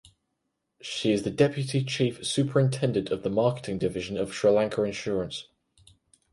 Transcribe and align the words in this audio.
She 0.81 1.11
is 1.11 1.21
the 1.21 1.29
Deputy 1.29 1.83
Chief 1.83 2.25
Superintendent 2.25 3.11
of 3.11 3.21
the 3.21 3.29
Marketing 3.29 3.77
Division 3.77 4.17
of 4.17 4.33
Sri 4.33 4.49
Lanka 4.49 4.81
Insurance. 4.81 5.45